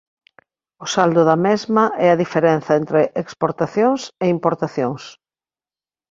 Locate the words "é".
2.05-2.07